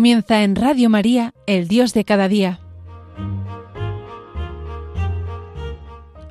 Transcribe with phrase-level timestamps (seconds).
[0.00, 2.58] Comienza en Radio María, El Dios de cada día.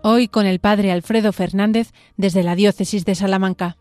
[0.02, 3.78] Hoy con el Padre Alfredo Fernández desde la Diócesis de Salamanca.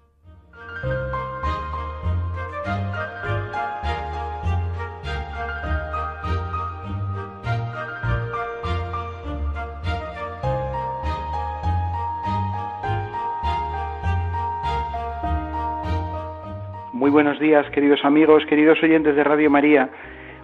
[17.08, 19.88] Muy buenos días, queridos amigos, queridos oyentes de Radio María.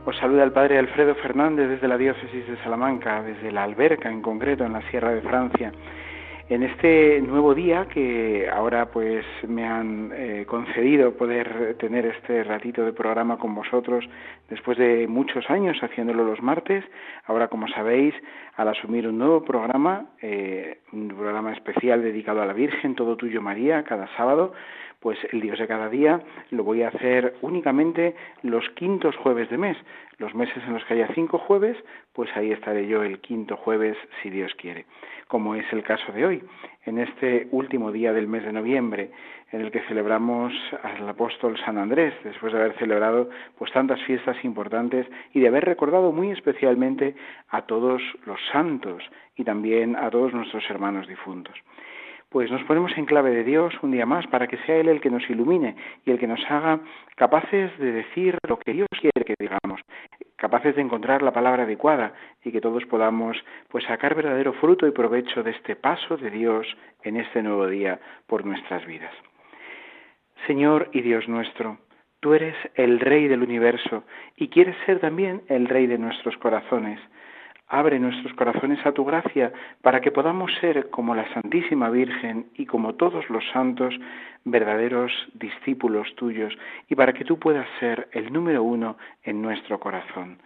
[0.07, 4.23] Os saluda el Padre Alfredo Fernández desde la Diócesis de Salamanca, desde la Alberca en
[4.23, 5.73] concreto, en la Sierra de Francia.
[6.49, 12.83] En este nuevo día que ahora pues me han eh, concedido poder tener este ratito
[12.83, 14.03] de programa con vosotros
[14.49, 16.83] después de muchos años haciéndolo los martes,
[17.27, 18.15] ahora como sabéis
[18.57, 23.43] al asumir un nuevo programa, eh, un programa especial dedicado a la Virgen, todo tuyo
[23.43, 24.55] María, cada sábado,
[25.05, 29.59] pues el Dios de cada día lo voy a hacer únicamente los quintos jueves de
[29.59, 29.77] mes.
[30.17, 31.77] Los meses en los que haya cinco jueves,
[32.15, 34.87] pues ahí estaré yo el quinto jueves, si Dios quiere,
[35.29, 36.43] como es el caso de hoy,
[36.87, 39.11] en este último día del mes de noviembre,
[39.53, 44.43] en el que celebramos al apóstol San Andrés, después de haber celebrado pues tantas fiestas
[44.43, 47.15] importantes y de haber recordado muy especialmente
[47.51, 49.03] a todos los santos
[49.37, 51.55] y también a todos nuestros hermanos difuntos
[52.35, 55.01] pues nos ponemos en clave de Dios un día más para que sea Él el
[55.01, 56.81] que nos ilumine y el que nos haga
[57.15, 59.81] capaces de decir lo que Dios quiere que digamos,
[60.35, 63.37] capaces de encontrar la palabra adecuada y que todos podamos
[63.69, 66.67] pues sacar verdadero fruto y provecho de este paso de Dios
[67.05, 69.15] en este nuevo día por nuestras vidas.
[70.49, 71.79] Señor y Dios nuestro,
[72.19, 74.03] tú eres el Rey del universo
[74.35, 76.99] y quieres ser también el Rey de nuestros corazones.
[77.69, 82.67] Abre nuestros corazones a tu gracia para que podamos ser como la Santísima Virgen y
[82.67, 83.95] como todos los santos
[84.45, 86.55] verdaderos discípulos tuyos
[86.89, 90.39] y para que tú puedas ser el número uno en nuestro corazón.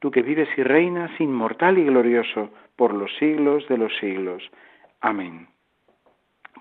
[0.00, 4.42] Tú que vives y reinas inmortal y glorioso por los siglos de los siglos.
[5.00, 5.48] Amén.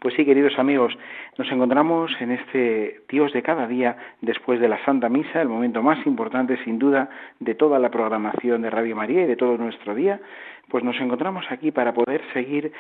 [0.01, 0.93] Pues sí, queridos amigos,
[1.37, 5.81] nos encontramos en este Dios de cada día después de la Santa Misa, el momento
[5.81, 9.95] más importante sin duda de toda la programación de Radio María y de todo nuestro
[9.95, 10.19] día,
[10.69, 12.73] pues nos encontramos aquí para poder seguir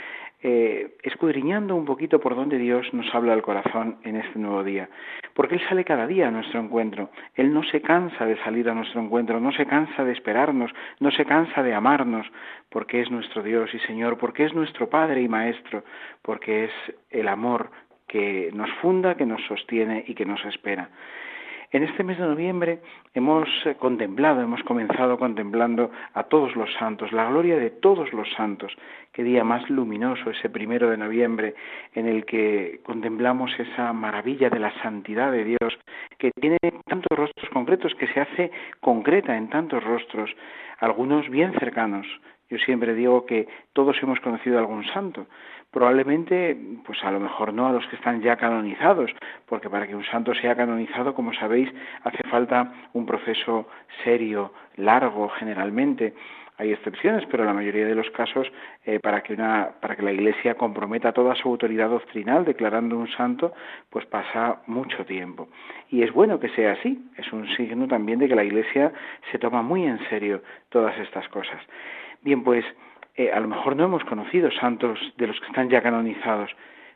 [0.47, 4.87] eh, escudriñando un poquito por donde Dios nos habla al corazón en este nuevo día.
[5.33, 7.09] Porque Él sale cada día a nuestro encuentro.
[7.33, 11.09] Él no se cansa de salir a nuestro encuentro, no se cansa de esperarnos, no
[11.09, 12.27] se cansa de amarnos,
[12.69, 15.83] porque es nuestro Dios y Señor, porque es nuestro Padre y Maestro,
[16.21, 16.71] porque es
[17.09, 17.71] el amor
[18.07, 20.91] que nos funda, que nos sostiene y que nos espera.
[21.71, 22.79] En este mes de noviembre
[23.13, 28.31] hemos eh, contemplado, hemos comenzado contemplando a todos los santos, la gloria de todos los
[28.33, 28.71] santos.
[29.11, 31.55] Qué día más luminoso ese primero de noviembre
[31.93, 35.77] en el que contemplamos esa maravilla de la santidad de Dios
[36.17, 40.29] que tiene tantos rostros concretos, que se hace concreta en tantos rostros,
[40.79, 42.05] algunos bien cercanos.
[42.49, 45.25] Yo siempre digo que todos hemos conocido a algún santo,
[45.71, 49.11] probablemente, pues a lo mejor no a los que están ya canonizados,
[49.45, 51.69] porque para que un santo sea canonizado, como sabéis,
[52.03, 53.67] hace falta un proceso
[54.03, 56.13] serio, largo, generalmente.
[56.57, 58.47] Hay excepciones, pero en la mayoría de los casos,
[58.85, 63.09] eh, para que una, para que la Iglesia comprometa toda su autoridad doctrinal declarando un
[63.09, 63.51] santo,
[63.89, 65.49] pues pasa mucho tiempo.
[65.89, 67.03] Y es bueno que sea así.
[67.17, 68.93] Es un signo también de que la Iglesia
[69.29, 71.61] se toma muy en serio todas estas cosas.
[72.25, 72.65] Bien, pues
[73.17, 76.49] eh, a lo mejor no hemos conocido santos de los que están ya canonizados,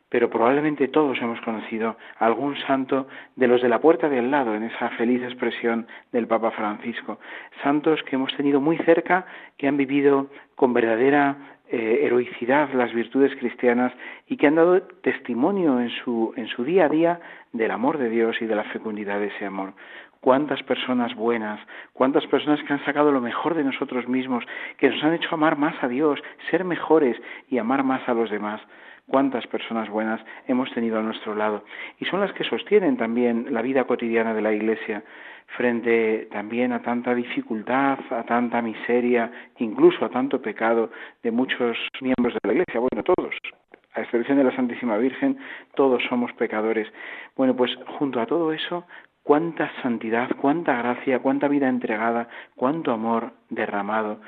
[0.08, 4.56] pero probablemente todos hemos conocido algún santo de los de la puerta de al lado,
[4.56, 7.20] en esa feliz expresión del Papa Francisco.
[7.62, 9.24] Santos que hemos tenido muy cerca,
[9.56, 10.26] que han vivido
[10.56, 11.36] con verdadera
[11.70, 13.92] eh, heroicidad las virtudes cristianas
[14.26, 17.20] y que han dado testimonio en su, en su día a día
[17.52, 19.74] del amor de Dios y de la fecundidad de ese amor
[20.20, 21.60] cuántas personas buenas,
[21.92, 24.44] cuántas personas que han sacado lo mejor de nosotros mismos,
[24.76, 26.20] que nos han hecho amar más a Dios,
[26.50, 27.16] ser mejores
[27.48, 28.60] y amar más a los demás.
[29.10, 31.64] Cuántas personas buenas hemos tenido a nuestro lado.
[31.98, 35.02] Y son las que sostienen también la vida cotidiana de la Iglesia
[35.56, 39.28] frente también a tanta dificultad, a tanta miseria,
[39.58, 40.90] incluso a tanto pecado
[41.24, 42.78] de muchos miembros de la Iglesia.
[42.78, 43.34] Bueno, todos,
[43.94, 45.38] a excepción de la Santísima Virgen,
[45.74, 46.86] todos somos pecadores.
[47.36, 48.86] Bueno, pues junto a todo eso,
[49.24, 54.20] cuánta santidad, cuánta gracia, cuánta vida entregada, cuánto amor derramado.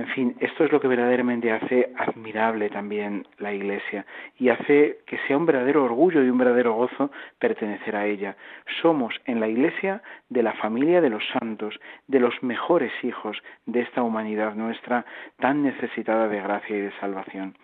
[0.00, 4.06] En fin, esto es lo que verdaderamente hace admirable también la Iglesia
[4.38, 8.34] y hace que sea un verdadero orgullo y un verdadero gozo pertenecer a ella.
[8.80, 13.36] Somos en la Iglesia de la familia de los santos, de los mejores hijos
[13.66, 15.04] de esta humanidad nuestra
[15.38, 17.54] tan necesitada de gracia y de salvación.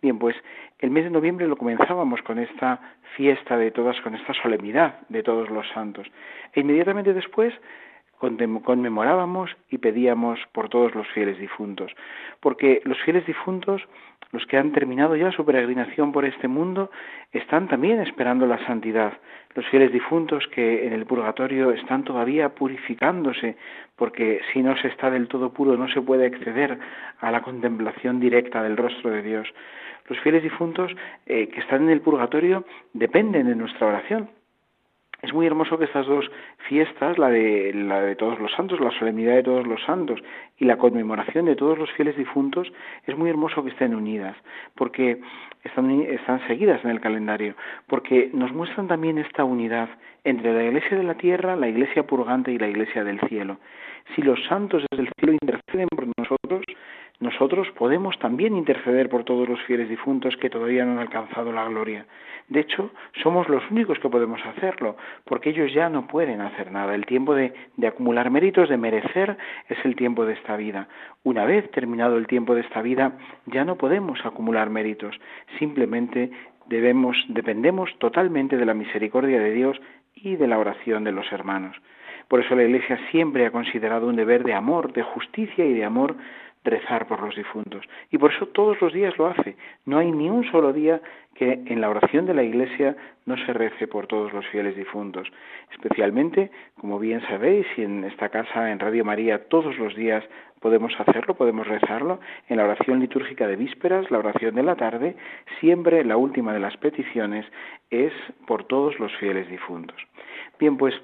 [0.00, 0.36] Bien, pues
[0.78, 2.78] el mes de noviembre lo comenzábamos con esta
[3.16, 6.06] fiesta de todas, con esta solemnidad de todos los santos.
[6.54, 7.52] E inmediatamente después
[8.20, 11.92] conmemorábamos y pedíamos por todos los fieles difuntos,
[12.40, 13.82] porque los fieles difuntos,
[14.32, 16.90] los que han terminado ya su peregrinación por este mundo,
[17.32, 19.14] están también esperando la santidad.
[19.54, 23.56] Los fieles difuntos que en el purgatorio están todavía purificándose,
[23.96, 26.78] porque si no se está del todo puro no se puede acceder
[27.20, 29.48] a la contemplación directa del rostro de Dios.
[30.08, 30.92] Los fieles difuntos
[31.26, 34.28] eh, que están en el purgatorio dependen de nuestra oración,
[35.22, 36.30] es muy hermoso que estas dos
[36.68, 40.20] fiestas, la de, la de todos los santos, la solemnidad de todos los santos
[40.58, 42.72] y la conmemoración de todos los fieles difuntos,
[43.06, 44.36] es muy hermoso que estén unidas,
[44.74, 45.20] porque
[45.64, 47.54] están, están seguidas en el calendario,
[47.86, 49.88] porque nos muestran también esta unidad
[50.24, 53.58] entre la iglesia de la tierra, la iglesia purgante y la iglesia del cielo.
[54.14, 56.64] Si los santos desde el cielo interceden por nosotros,
[57.20, 61.68] nosotros podemos también interceder por todos los fieles difuntos que todavía no han alcanzado la
[61.68, 62.06] gloria.
[62.48, 62.90] De hecho,
[63.22, 66.94] somos los únicos que podemos hacerlo, porque ellos ya no pueden hacer nada.
[66.94, 67.52] El tiempo de,
[67.86, 69.36] acumular méritos, de merecer,
[69.68, 70.88] es el tiempo de esta vida.
[71.22, 73.12] Una vez terminado el tiempo de esta vida,
[73.46, 75.14] ya no podemos acumular méritos.
[75.58, 76.30] Simplemente
[76.66, 79.80] debemos, dependemos totalmente de la misericordia de Dios
[80.14, 81.76] y de la oración de los hermanos.
[82.28, 85.84] Por eso la Iglesia siempre ha considerado un deber de amor, de justicia y de
[85.84, 86.16] amor
[86.64, 87.84] rezar por los difuntos.
[88.10, 89.56] Y por eso todos los días lo hace.
[89.86, 91.00] No hay ni un solo día
[91.34, 95.28] que en la oración de la Iglesia no se rece por todos los fieles difuntos.
[95.72, 100.24] Especialmente, como bien sabéis, y en esta casa, en Radio María, todos los días
[100.60, 105.16] podemos hacerlo, podemos rezarlo, en la oración litúrgica de vísperas, la oración de la tarde,
[105.60, 107.46] siempre la última de las peticiones
[107.90, 108.12] es
[108.46, 109.96] por todos los fieles difuntos.
[110.60, 110.94] Bien, pues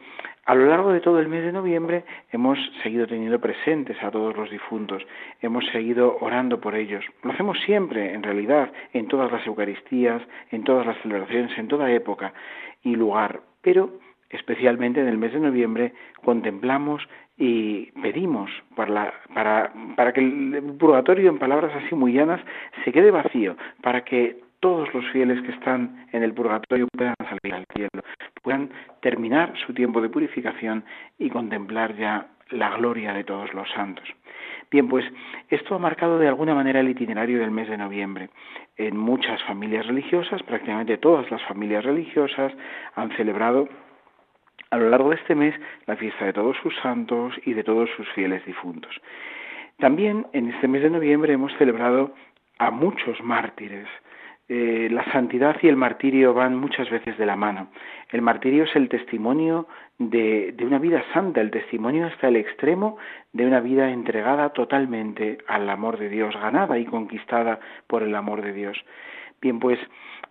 [0.44, 4.36] a lo largo de todo el mes de noviembre hemos seguido teniendo presentes a todos
[4.36, 5.02] los difuntos,
[5.40, 7.04] hemos seguido orando por ellos.
[7.22, 10.22] Lo hacemos siempre, en realidad, en todas las Eucaristías,
[10.52, 12.34] en todas las celebraciones, en toda época
[12.82, 13.98] y lugar, pero
[14.28, 17.02] especialmente en el mes de noviembre contemplamos
[17.38, 22.40] y pedimos para, para, que el purgatorio, en palabras así muy llanas,
[22.84, 27.54] se quede vacío, para que todos los fieles que están en el purgatorio puedan salir
[27.54, 28.02] al cielo,
[28.42, 28.70] puedan
[29.00, 30.84] terminar su tiempo de purificación
[31.18, 34.04] y contemplar ya la gloria de todos los santos.
[34.70, 35.04] Bien, pues
[35.48, 38.30] esto ha marcado de alguna manera el itinerario del mes de noviembre.
[38.76, 42.52] En muchas familias religiosas, prácticamente todas las familias religiosas
[42.94, 43.68] han celebrado
[44.70, 45.54] a lo largo de este mes
[45.86, 49.00] la fiesta de todos sus santos y de todos sus fieles difuntos.
[49.78, 52.14] También en este mes de noviembre hemos celebrado
[52.58, 53.88] a muchos mártires,
[54.48, 57.68] eh, la santidad y el martirio van muchas veces de la mano.
[58.10, 59.66] El martirio es el testimonio
[59.98, 62.96] de, de, una vida santa, el testimonio hasta el extremo
[63.32, 68.42] de una vida entregada totalmente al amor de Dios, ganada y conquistada por el amor
[68.42, 68.78] de Dios.
[69.40, 69.78] Bien, pues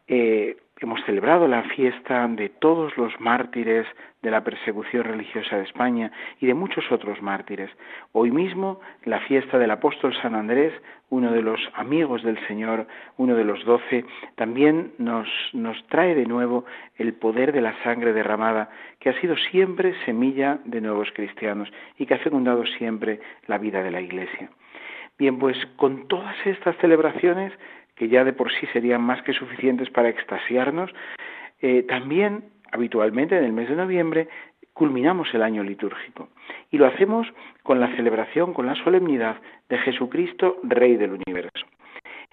[0.08, 3.88] eh, hemos celebrado la fiesta de todos los mártires
[4.22, 6.12] de la persecución religiosa de España
[6.42, 7.70] y de muchos otros mártires.
[8.12, 10.74] Hoy mismo la fiesta del apóstol San Andrés,
[11.10, 12.88] uno de los amigos del Señor,
[13.18, 14.04] uno de los doce,
[14.36, 16.66] también nos, nos trae de nuevo
[16.98, 18.70] el poder de la sangre derramada,
[19.00, 23.82] que ha sido siempre semilla de nuevos cristianos y que ha fecundado siempre la vida
[23.82, 24.50] de la Iglesia.
[25.18, 27.54] Bien, pues con todas estas celebraciones
[27.96, 30.92] que ya de por sí serían más que suficientes para extasiarnos,
[31.62, 34.28] eh, también habitualmente en el mes de noviembre
[34.74, 36.28] culminamos el año litúrgico
[36.70, 37.28] y lo hacemos
[37.64, 39.38] con la celebración, con la solemnidad
[39.70, 41.66] de Jesucristo, Rey del universo.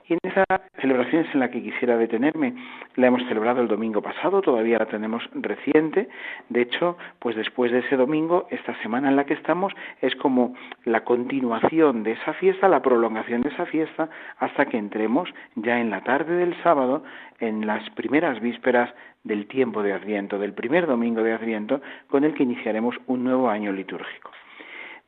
[0.08, 0.44] Y en esa
[0.80, 2.54] celebración es en la que quisiera detenerme.
[2.96, 6.08] La hemos celebrado el domingo pasado, todavía la tenemos reciente.
[6.48, 10.54] De hecho, pues después de ese domingo, esta semana en la que estamos es como
[10.84, 15.90] la continuación de esa fiesta, la prolongación de esa fiesta, hasta que entremos ya en
[15.90, 17.04] la tarde del sábado,
[17.38, 18.92] en las primeras vísperas
[19.24, 23.48] del tiempo de Adviento, del primer domingo de Adviento, con el que iniciaremos un nuevo
[23.48, 24.30] año litúrgico.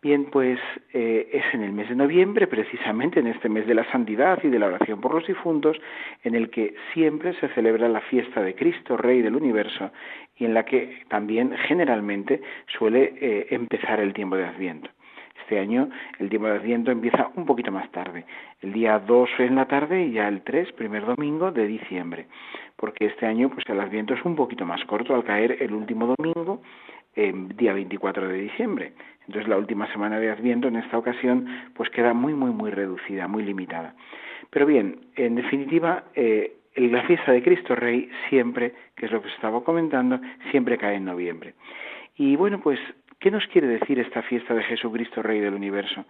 [0.04, 0.61] Bien, pues
[0.92, 4.49] eh, es en el mes de noviembre, precisamente en este mes de la santidad y
[4.49, 5.80] de la oración por los difuntos,
[6.23, 9.92] en el que siempre se celebra la fiesta de Cristo, Rey del universo,
[10.37, 12.42] y en la que también generalmente
[12.76, 14.90] suele eh, empezar el tiempo de Adviento.
[15.40, 18.26] Este año el tiempo de Adviento empieza un poquito más tarde,
[18.61, 22.26] el día 2 en la tarde y ya el 3, primer domingo de diciembre,
[22.76, 26.14] porque este año pues el Adviento es un poquito más corto al caer el último
[26.14, 26.61] domingo,
[27.16, 28.92] día 24 de diciembre.
[29.26, 33.28] Entonces la última semana de Adviento en esta ocasión pues queda muy muy muy reducida,
[33.28, 33.94] muy limitada.
[34.50, 39.28] Pero bien, en definitiva, eh, la fiesta de Cristo Rey siempre, que es lo que
[39.28, 41.54] se estaba comentando, siempre cae en noviembre.
[42.16, 42.78] Y bueno, pues,
[43.18, 46.04] ¿qué nos quiere decir esta fiesta de Jesucristo Rey del universo?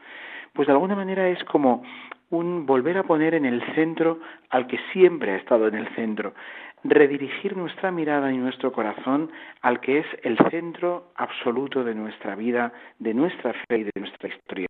[0.52, 1.82] Pues de alguna manera es como
[2.30, 6.34] un volver a poner en el centro al que siempre ha estado en el centro,
[6.84, 9.30] redirigir nuestra mirada y nuestro corazón
[9.62, 14.28] al que es el centro absoluto de nuestra vida, de nuestra fe y de nuestra
[14.28, 14.68] historia.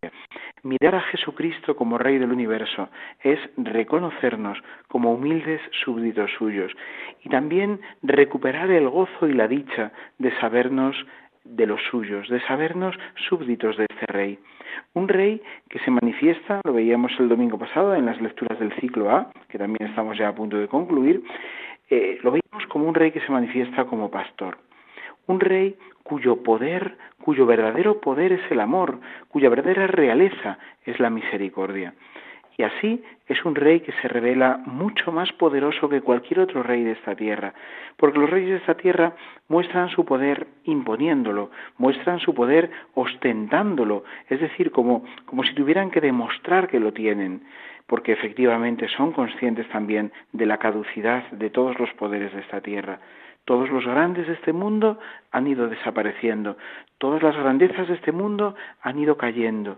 [0.63, 2.89] Mirar a Jesucristo como Rey del universo
[3.21, 4.57] es reconocernos
[4.87, 6.71] como humildes súbditos suyos
[7.23, 10.95] y también recuperar el gozo y la dicha de sabernos
[11.43, 12.95] de los suyos, de sabernos
[13.29, 14.39] súbditos de este Rey.
[14.93, 19.11] Un rey que se manifiesta, lo veíamos el domingo pasado en las lecturas del ciclo
[19.11, 21.23] A, que también estamos ya a punto de concluir,
[21.89, 24.57] eh, lo veíamos como un rey que se manifiesta como pastor.
[25.27, 28.99] Un rey cuyo poder, cuyo verdadero poder es el amor,
[29.29, 31.93] cuya verdadera realeza es la misericordia.
[32.57, 36.83] Y así es un rey que se revela mucho más poderoso que cualquier otro rey
[36.83, 37.53] de esta tierra,
[37.97, 39.13] porque los reyes de esta tierra
[39.49, 45.99] muestran su poder imponiéndolo, muestran su poder ostentándolo, es decir, como, como si tuvieran que
[45.99, 47.41] demostrar que lo tienen,
[47.87, 52.99] porque efectivamente son conscientes también de la caducidad de todos los poderes de esta tierra.
[53.43, 54.97] Todos los grandes de este mundo
[55.31, 56.57] han ido desapareciendo,
[56.97, 59.77] todas las grandezas de este mundo han ido cayendo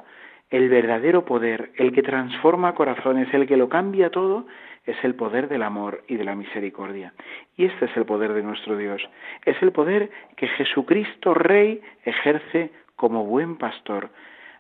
[0.49, 4.47] el verdadero poder, el que transforma corazones, el que lo cambia todo,
[4.85, 7.13] es el poder del amor y de la misericordia.
[7.57, 9.01] Y este es el poder de nuestro Dios.
[9.45, 14.09] Es el poder que Jesucristo Rey ejerce como buen pastor,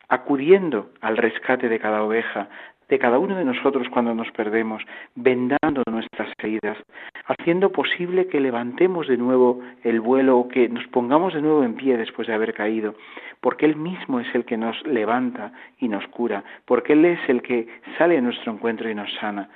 [0.09, 2.49] acudiendo al rescate de cada oveja,
[2.89, 4.83] de cada uno de nosotros cuando nos perdemos,
[5.15, 6.77] vendando nuestras heridas,
[7.25, 11.75] haciendo posible que levantemos de nuevo el vuelo o que nos pongamos de nuevo en
[11.75, 12.95] pie después de haber caído,
[13.41, 17.41] porque Él mismo es el que nos levanta y nos cura, porque Él es el
[17.41, 17.67] que
[17.97, 19.49] sale a nuestro encuentro y nos sana.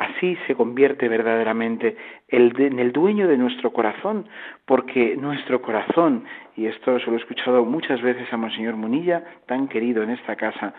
[0.00, 1.94] Así se convierte verdaderamente
[2.28, 4.26] en el dueño de nuestro corazón,
[4.64, 6.24] porque nuestro corazón,
[6.60, 10.36] y esto se lo he escuchado muchas veces a Monseñor Munilla, tan querido en esta
[10.36, 10.74] casa,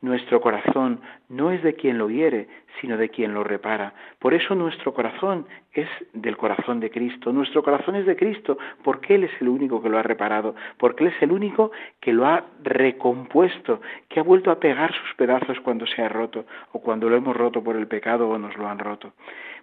[0.00, 2.48] nuestro corazón no es de quien lo hiere,
[2.80, 3.92] sino de quien lo repara.
[4.18, 7.34] Por eso nuestro corazón es del corazón de Cristo.
[7.34, 11.04] Nuestro corazón es de Cristo porque Él es el único que lo ha reparado, porque
[11.04, 15.60] Él es el único que lo ha recompuesto, que ha vuelto a pegar sus pedazos
[15.60, 18.66] cuando se ha roto o cuando lo hemos roto por el pecado o nos lo
[18.68, 19.12] han roto.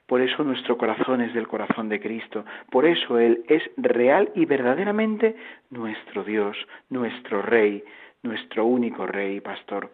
[0.08, 2.46] Por eso nuestro corazón es del corazón de Cristo.
[2.70, 5.36] Por eso Él es real y verdaderamente
[5.70, 6.58] nuestro Dios,
[6.90, 7.84] nuestro Rey,
[8.22, 9.92] nuestro único Rey y Pastor.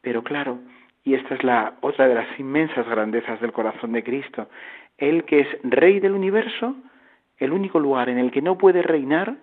[0.00, 0.60] Pero claro,
[1.04, 4.48] y esta es la otra de las inmensas grandezas del corazón de Cristo,
[4.98, 6.76] Él que es Rey del universo,
[7.38, 9.36] el único lugar en el que no puede reinar,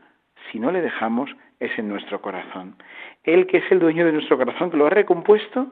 [0.52, 2.75] si no le dejamos, es en nuestro corazón.
[3.24, 5.72] Él que es el dueño de nuestro corazón, que lo ha recompuesto,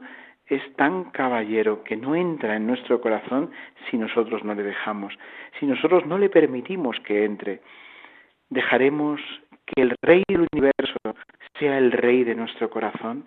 [0.51, 3.51] es tan caballero que no entra en nuestro corazón
[3.89, 5.17] si nosotros no le dejamos,
[5.59, 7.61] si nosotros no le permitimos que entre.
[8.49, 9.21] Dejaremos
[9.65, 10.97] que el Rey del universo
[11.57, 13.23] sea el Rey de nuestro corazón.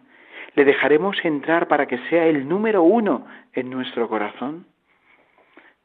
[0.54, 4.66] ¿Le dejaremos entrar para que sea el número uno en nuestro corazón?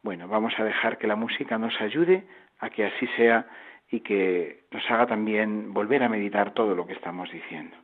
[0.04, 2.26] Bueno, vamos a dejar que la música nos ayude
[2.60, 3.48] a que así sea
[3.90, 7.78] y que nos haga también volver a meditar todo lo que estamos diciendo.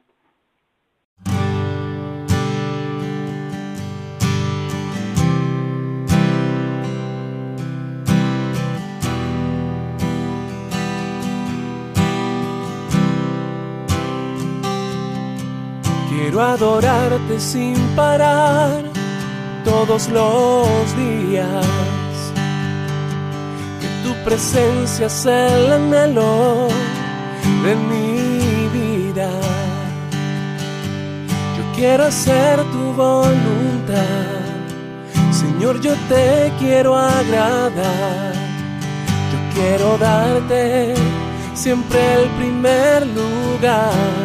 [16.35, 18.83] Quiero adorarte sin parar
[19.63, 21.65] todos los días.
[23.79, 26.67] Que tu presencia sea el anhelo
[27.63, 29.29] de mi vida.
[31.57, 34.43] Yo quiero hacer tu voluntad.
[35.31, 38.33] Señor, yo te quiero agradar.
[39.31, 40.95] Yo quiero darte
[41.53, 44.24] siempre el primer lugar.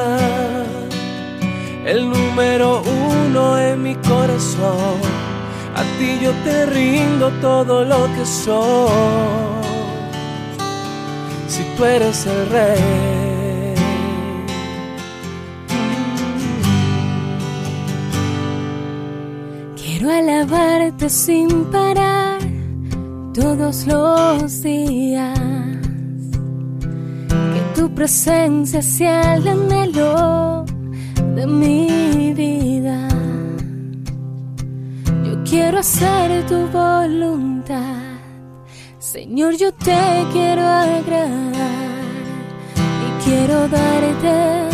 [1.85, 4.99] el número uno en mi corazón.
[5.75, 8.89] A ti yo te rindo todo lo que soy.
[11.47, 13.75] Si tú eres el rey.
[19.75, 22.39] Quiero alabarte sin parar
[23.33, 25.39] todos los días.
[27.29, 30.65] Que tu presencia sea el anhelo
[31.35, 33.07] de mi vida.
[35.51, 38.11] quiero hacer tu voluntad.
[38.99, 42.01] Señor, yo te quiero agradar
[43.05, 44.69] y quiero darte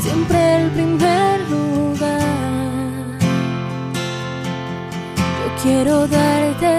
[0.00, 3.18] siempre el primer lugar.
[5.40, 6.74] Yo quiero darte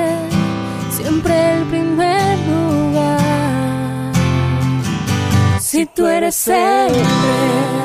[0.92, 4.14] siempre el primer lugar.
[5.60, 7.85] Si tú eres el rey,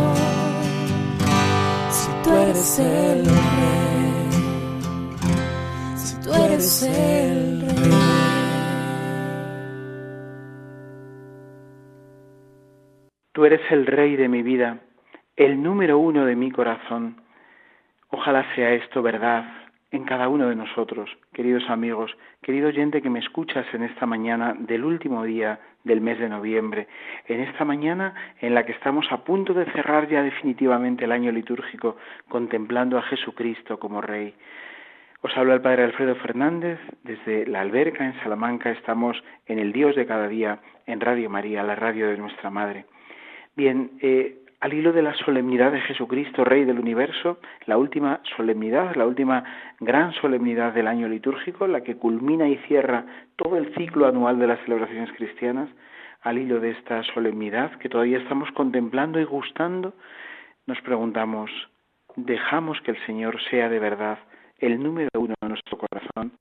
[2.23, 4.31] tú eres el rey,
[5.95, 7.91] si tú eres el rey.
[13.33, 14.79] Tú eres el rey de mi vida,
[15.35, 17.21] el número uno de mi corazón.
[18.09, 19.45] Ojalá sea esto verdad
[19.91, 22.11] en cada uno de nosotros, queridos amigos,
[22.41, 26.87] querido oyente que me escuchas en esta mañana del último día del mes de noviembre,
[27.27, 31.31] en esta mañana en la que estamos a punto de cerrar ya definitivamente el año
[31.31, 31.97] litúrgico
[32.29, 34.33] contemplando a Jesucristo como Rey.
[35.21, 39.95] Os habla el Padre Alfredo Fernández desde la alberca en Salamanca, estamos en el Dios
[39.95, 42.85] de cada día en Radio María, la radio de nuestra Madre.
[43.55, 48.95] Bien, eh, al hilo de la solemnidad de Jesucristo, Rey del Universo, la última solemnidad,
[48.95, 49.43] la última
[49.79, 54.45] gran solemnidad del año litúrgico, la que culmina y cierra todo el ciclo anual de
[54.45, 55.67] las celebraciones cristianas,
[56.21, 59.95] al hilo de esta solemnidad que todavía estamos contemplando y gustando,
[60.67, 61.49] nos preguntamos,
[62.15, 64.19] ¿dejamos que el Señor sea de verdad
[64.59, 66.33] el número uno de nuestro corazón?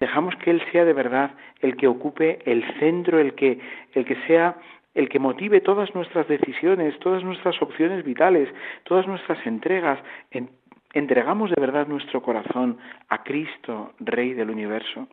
[0.00, 3.58] ¿Dejamos que Él sea de verdad el que ocupe el centro, el que,
[3.94, 4.58] el que sea
[4.94, 8.48] el que motive todas nuestras decisiones, todas nuestras opciones vitales,
[8.84, 9.98] todas nuestras entregas.
[10.92, 12.78] entregamos de verdad nuestro corazón
[13.08, 15.08] a Cristo, Rey del universo.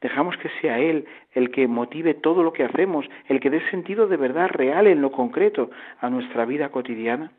[0.00, 4.06] Dejamos que sea Él el que motive todo lo que hacemos, el que dé sentido
[4.06, 7.32] de verdad real en lo concreto a nuestra vida cotidiana.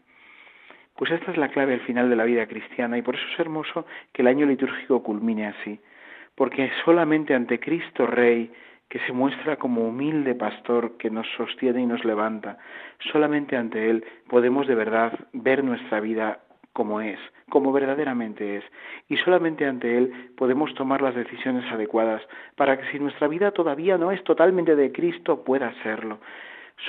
[0.95, 3.39] Pues esta es la clave al final de la vida cristiana y por eso es
[3.39, 5.79] hermoso que el año litúrgico culmine así,
[6.35, 8.51] porque solamente ante Cristo Rey
[8.89, 12.57] que se muestra como humilde pastor que nos sostiene y nos levanta.
[13.11, 16.39] Solamente ante Él podemos de verdad ver nuestra vida
[16.73, 18.63] como es, como verdaderamente es.
[19.07, 22.21] Y solamente ante Él podemos tomar las decisiones adecuadas
[22.55, 26.19] para que si nuestra vida todavía no es totalmente de Cristo, pueda serlo.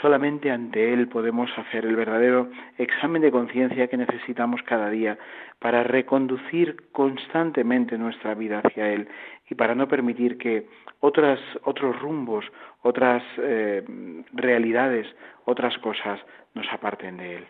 [0.00, 2.48] Solamente ante Él podemos hacer el verdadero
[2.78, 5.18] examen de conciencia que necesitamos cada día
[5.58, 9.08] para reconducir constantemente nuestra vida hacia Él
[9.48, 10.68] y para no permitir que
[11.00, 12.44] otras, otros rumbos,
[12.82, 13.82] otras eh,
[14.32, 15.08] realidades,
[15.44, 16.20] otras cosas
[16.54, 17.46] nos aparten de Él.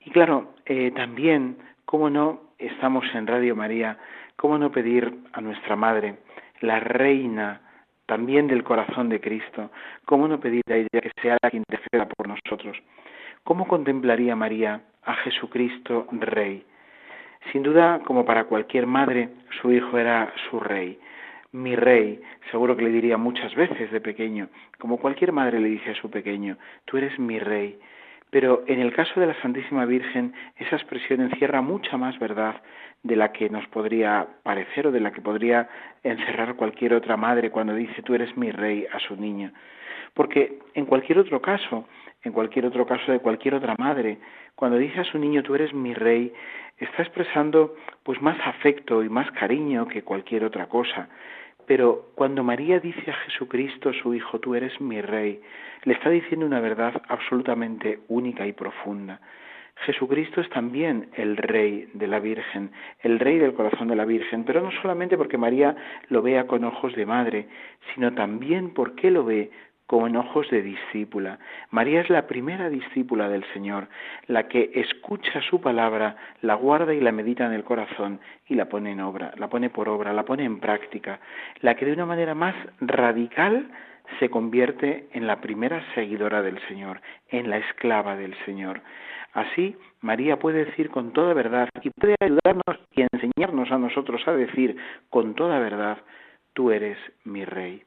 [0.00, 3.98] Y claro, eh, también, ¿cómo no estamos en Radio María?
[4.36, 6.18] ¿Cómo no pedir a nuestra Madre,
[6.60, 7.60] la Reina,
[8.06, 9.70] también del corazón de Cristo,
[10.04, 12.76] ¿cómo no pedir a ella que sea la que interceda por nosotros?
[13.44, 16.64] ¿Cómo contemplaría María a Jesucristo Rey?
[17.52, 19.28] Sin duda, como para cualquier madre,
[19.60, 20.98] su hijo era su rey.
[21.52, 25.90] Mi rey, seguro que le diría muchas veces de pequeño, como cualquier madre le dice
[25.90, 27.78] a su pequeño, tú eres mi rey.
[28.36, 32.60] Pero en el caso de la Santísima Virgen, esa expresión encierra mucha más verdad
[33.02, 35.70] de la que nos podría parecer o de la que podría
[36.02, 39.52] encerrar cualquier otra madre cuando dice tú eres mi rey a su niño.
[40.12, 41.88] Porque en cualquier otro caso,
[42.24, 44.18] en cualquier otro caso de cualquier otra madre,
[44.54, 46.30] cuando dice a su niño tú eres mi rey,
[46.76, 51.08] está expresando pues más afecto y más cariño que cualquier otra cosa.
[51.66, 55.40] Pero cuando María dice a Jesucristo, su Hijo, tú eres mi Rey,
[55.84, 59.20] le está diciendo una verdad absolutamente única y profunda.
[59.84, 62.70] Jesucristo es también el Rey de la Virgen,
[63.02, 65.76] el Rey del corazón de la Virgen, pero no solamente porque María
[66.08, 67.46] lo vea con ojos de madre,
[67.94, 69.50] sino también porque lo ve
[69.86, 71.38] como en ojos de discípula.
[71.70, 73.88] María es la primera discípula del Señor,
[74.26, 78.68] la que escucha su palabra, la guarda y la medita en el corazón y la
[78.68, 81.20] pone en obra, la pone por obra, la pone en práctica,
[81.60, 83.68] la que de una manera más radical
[84.18, 88.80] se convierte en la primera seguidora del Señor, en la esclava del Señor.
[89.32, 94.32] Así, María puede decir con toda verdad y puede ayudarnos y enseñarnos a nosotros a
[94.32, 94.76] decir
[95.10, 95.98] con toda verdad,
[96.54, 97.85] tú eres mi rey.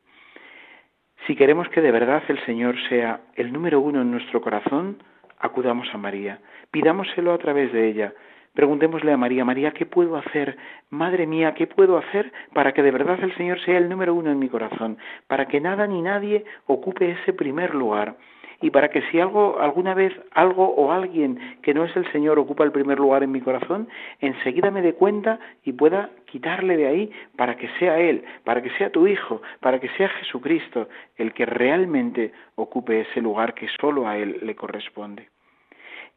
[1.28, 5.02] Si queremos que de verdad el Señor sea el número uno en nuestro corazón,
[5.40, 6.40] acudamos a María,
[6.72, 8.14] pidámoselo a través de ella,
[8.54, 10.58] Preguntémosle a María, María, ¿qué puedo hacer?
[10.90, 14.32] Madre mía, ¿qué puedo hacer para que de verdad el Señor sea el número uno
[14.32, 14.98] en mi corazón?
[15.28, 18.18] Para que nada ni nadie ocupe ese primer lugar.
[18.62, 22.40] Y para que si algo, alguna vez algo o alguien que no es el Señor
[22.40, 23.88] ocupa el primer lugar en mi corazón,
[24.20, 28.70] enseguida me dé cuenta y pueda quitarle de ahí para que sea Él, para que
[28.72, 34.08] sea tu Hijo, para que sea Jesucristo el que realmente ocupe ese lugar que solo
[34.08, 35.30] a Él le corresponde.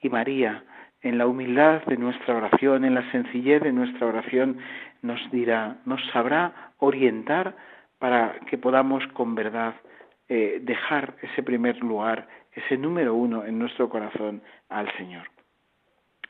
[0.01, 0.65] Y María,
[1.03, 4.59] en la humildad de nuestra oración, en la sencillez de nuestra oración,
[5.03, 7.55] nos dirá, nos sabrá orientar
[7.99, 9.75] para que podamos con verdad
[10.35, 14.41] eh, dejar ese primer lugar, ese número uno en nuestro corazón
[14.71, 15.29] al Señor.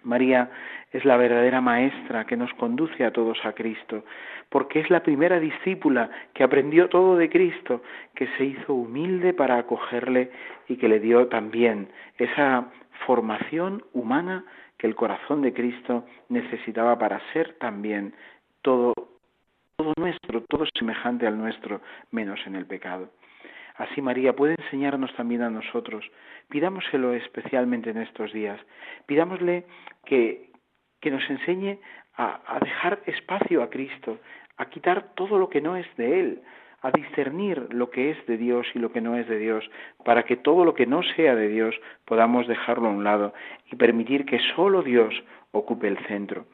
[0.03, 0.51] María
[0.91, 4.05] es la verdadera maestra que nos conduce a todos a Cristo,
[4.49, 7.85] porque es la primera discípula que aprendió todo de Cristo,
[8.17, 10.33] que se hizo humilde para acogerle
[10.67, 11.87] y que le dio también
[12.19, 12.73] esa
[13.07, 14.45] formación humana
[14.79, 18.17] que el corazón de Cristo necesitaba para ser también
[18.63, 18.95] todo,
[19.77, 23.09] todo nuestro, todo semejante al nuestro, menos en el pecado.
[23.77, 26.05] Así María puede enseñarnos también a nosotros.
[26.49, 28.61] Pidámoselo especialmente en estos días.
[29.07, 29.65] Pidámosle
[30.05, 30.51] que,
[31.01, 31.79] que nos enseñe
[32.17, 34.19] a, a dejar espacio a Cristo,
[34.57, 36.43] a quitar todo lo que no es de Él,
[36.83, 39.69] a discernir lo que es de Dios y lo que no es de Dios,
[40.05, 43.33] para que todo lo que no sea de Dios podamos dejarlo a un lado
[43.71, 45.15] y permitir que solo Dios
[45.53, 46.47] ocupe el centro.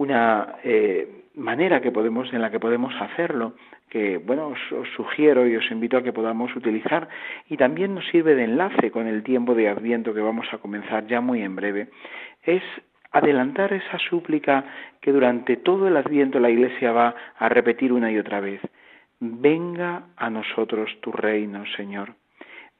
[0.00, 3.52] Una eh, manera que podemos, en la que podemos hacerlo,
[3.90, 7.06] que bueno, os, os, sugiero y os invito a que podamos utilizar
[7.50, 11.06] y también nos sirve de enlace con el tiempo de Adviento que vamos a comenzar
[11.06, 11.88] ya muy en breve,
[12.44, 12.62] es
[13.12, 14.64] adelantar esa súplica
[15.02, 18.62] que durante todo el Adviento la Iglesia va a repetir una y otra vez
[19.18, 22.14] venga a nosotros tu reino, Señor.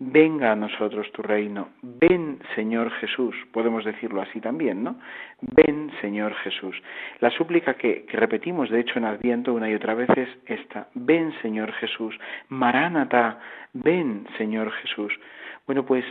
[0.02, 1.68] Venga a nosotros tu reino.
[1.82, 3.36] Ven, Señor Jesús.
[3.52, 4.98] Podemos decirlo así también, ¿no?
[5.42, 6.74] Ven, Señor Jesús.
[7.20, 10.88] La súplica que, repetimos, de hecho, en Adviento una y otra vez es esta.
[10.94, 12.18] Ven, Señor Jesús.
[12.48, 13.40] Maránata.
[13.74, 15.12] Ven, Señor Jesús.
[15.66, 16.06] Bueno, pues,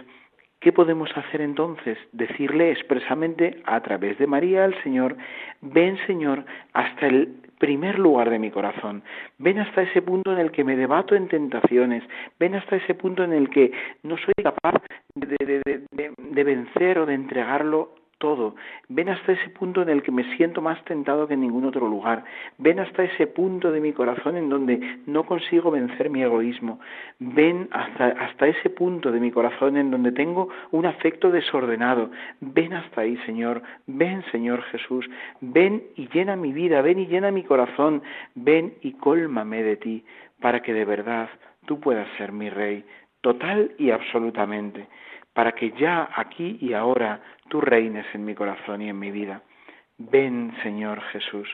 [0.59, 1.97] ¿qué podemos hacer entonces?
[2.11, 5.17] Decirle expresamente a través de María al Señor,
[5.61, 9.03] ven, Señor, hasta el primer lugar de mi corazón.
[9.37, 12.03] Ven hasta ese punto en el que me debato en tentaciones.
[12.39, 13.71] Ven hasta ese punto en el que
[14.03, 14.81] no soy capaz
[15.13, 15.81] de,
[16.17, 18.55] de vencer o de entregarlo todo.
[18.89, 21.87] Ven hasta ese punto en el que me siento más tentado que en ningún otro
[21.87, 22.23] lugar.
[22.57, 26.79] Ven hasta ese punto de mi corazón en donde no consigo vencer mi egoísmo.
[27.17, 32.11] Ven hasta, hasta ese punto de mi corazón en donde tengo un afecto desordenado.
[32.41, 33.63] Ven hasta ahí, Señor.
[33.87, 35.09] Ven, Señor Jesús.
[35.41, 36.81] Ven y llena mi vida.
[36.81, 38.03] Ven y llena mi corazón.
[38.35, 40.05] Ven y cólmame de ti
[40.39, 41.29] para que de verdad
[41.65, 42.83] tú puedas ser mi Rey,
[43.21, 44.87] total y absolutamente
[45.39, 49.41] para que ya aquí y ahora tú reines en mi corazón y en mi vida.
[49.97, 51.49] Ven, Señor Jesús.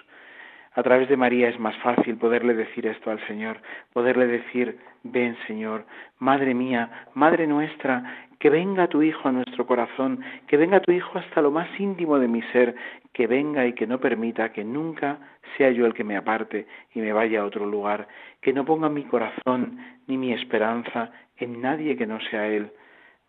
[0.75, 3.61] A través de María es más fácil poderle decir esto al Señor,
[3.93, 5.85] poderle decir, ven Señor,
[6.19, 11.17] Madre mía, Madre nuestra, que venga tu Hijo a nuestro corazón, que venga tu Hijo
[11.17, 12.75] hasta lo más íntimo de mi ser,
[13.13, 15.17] que venga y que no permita que nunca
[15.55, 18.09] sea yo el que me aparte y me vaya a otro lugar,
[18.41, 22.71] que no ponga mi corazón ni mi esperanza en nadie que no sea Él,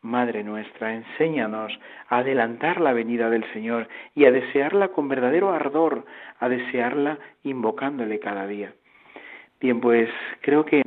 [0.07, 6.05] Madre nuestra, enséñanos a adelantar la venida del Señor y a desearla con verdadero ardor,
[6.39, 8.73] a desearla invocándole cada día.
[9.61, 10.09] Bien, pues
[10.43, 10.83] creo que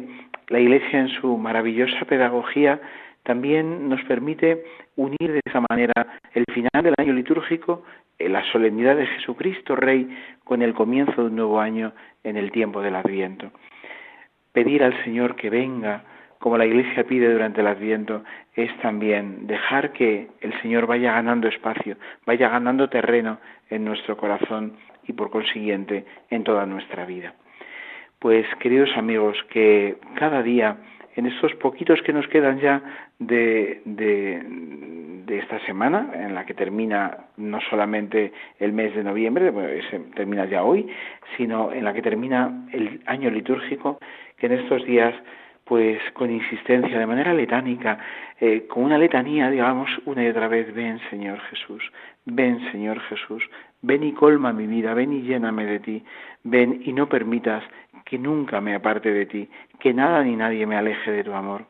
[0.47, 2.79] la Iglesia en su maravillosa pedagogía
[3.23, 4.63] también nos permite
[4.95, 5.93] unir de esa manera
[6.33, 7.83] el final del año litúrgico,
[8.19, 10.09] la solemnidad de Jesucristo Rey,
[10.45, 11.91] con el comienzo de un nuevo año
[12.23, 13.51] en el tiempo del Adviento.
[14.53, 16.03] Pedir al Señor que venga,
[16.39, 18.23] como la Iglesia pide durante el Adviento,
[18.55, 24.73] es también dejar que el Señor vaya ganando espacio, vaya ganando terreno en nuestro corazón
[25.05, 27.33] y por consiguiente en toda nuestra vida.
[28.19, 30.77] Pues queridos amigos, que cada día,
[31.15, 32.81] en estos poquitos que nos quedan ya
[33.17, 33.81] de,
[35.27, 39.69] esta semana, en la que termina no solamente el mes de noviembre, bueno,
[40.15, 40.87] termina ya hoy,
[41.37, 43.99] sino en la que termina el año litúrgico,
[44.37, 45.15] que en estos días
[45.69, 47.99] pues con insistencia, de manera letánica,
[48.39, 51.83] eh, con una letanía, digamos una y otra vez, ven Señor Jesús,
[52.25, 53.47] ven Señor Jesús,
[53.83, 56.03] ven y colma mi vida, ven y lléname de ti,
[56.43, 57.63] ven y no permitas
[58.03, 59.47] que nunca me aparte de ti,
[59.79, 61.65] que nada ni nadie me aleje de tu amor.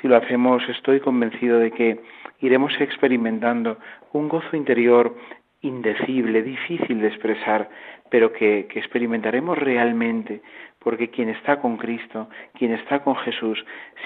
[0.00, 2.00] Si lo hacemos, estoy convencido de que
[2.40, 3.78] iremos experimentando
[4.12, 5.16] un gozo interior
[5.60, 7.70] indecible, difícil de expresar,
[8.10, 10.42] pero que, que, experimentaremos realmente,
[10.86, 13.58] porque quien está con Cristo, quien está con Jesús,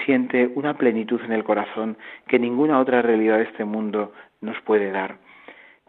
[0.03, 1.95] siente una plenitud en el corazón
[2.27, 5.19] que ninguna otra realidad de este mundo nos puede dar.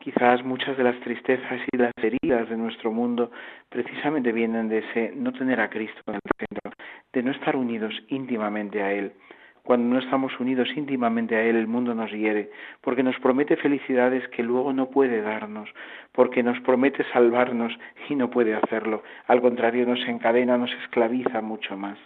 [0.03, 3.31] Quizás muchas de las tristezas y las heridas de nuestro mundo
[3.71, 6.73] precisamente vienen de ese no tener a Cristo en el centro,
[7.11, 9.15] de no estar unidos íntimamente a Él.
[9.63, 14.27] Cuando no estamos unidos íntimamente a Él, el mundo nos hiere, porque nos promete felicidades
[14.29, 15.71] que luego no puede darnos,
[16.11, 17.73] porque nos promete salvarnos
[18.09, 19.05] y no puede hacerlo.
[19.29, 21.97] Al contrario, nos encadena, nos esclaviza mucho más.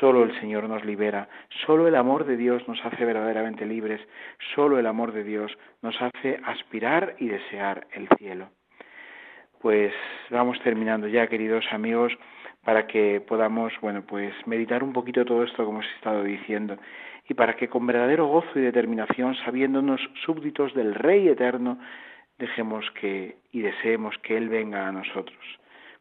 [0.00, 1.28] Solo el Señor nos libera,
[1.66, 4.00] solo el amor de Dios nos hace verdaderamente libres,
[4.54, 8.48] solo el amor de Dios nos hace aspirar y desear el cielo.
[9.60, 9.92] Pues
[10.30, 12.12] vamos terminando ya, queridos amigos
[12.64, 16.76] para que podamos, bueno, pues meditar un poquito todo esto como os he estado diciendo
[17.28, 21.78] y para que con verdadero gozo y determinación, sabiéndonos súbditos del Rey eterno,
[22.38, 25.38] dejemos que y deseemos que Él venga a nosotros.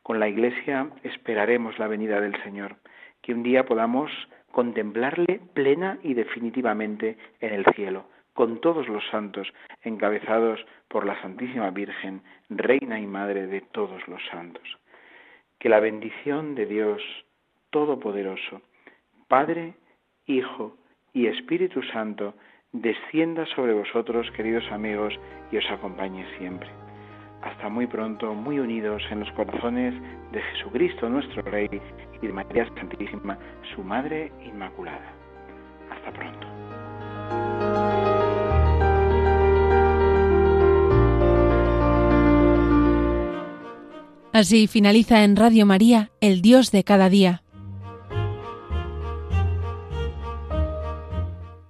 [0.03, 2.77] Con la Iglesia esperaremos la venida del Señor,
[3.21, 4.11] que un día podamos
[4.51, 11.69] contemplarle plena y definitivamente en el cielo, con todos los santos, encabezados por la Santísima
[11.69, 14.80] Virgen, Reina y Madre de todos los santos
[15.61, 17.01] que la bendición de Dios
[17.69, 18.61] Todopoderoso,
[19.27, 19.75] Padre,
[20.25, 20.75] Hijo
[21.13, 22.33] y Espíritu Santo,
[22.71, 25.13] descienda sobre vosotros, queridos amigos,
[25.51, 26.67] y os acompañe siempre.
[27.43, 29.93] Hasta muy pronto, muy unidos en los corazones
[30.31, 31.69] de Jesucristo nuestro Rey
[32.21, 33.37] y de María Santísima,
[33.75, 35.13] su Madre Inmaculada.
[35.91, 37.60] Hasta pronto.
[44.33, 47.43] Así finaliza en Radio María, El Dios de cada día.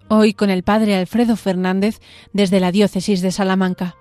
[0.10, 2.00] Hoy con el Padre Alfredo Fernández
[2.34, 3.96] desde la Diócesis de Salamanca.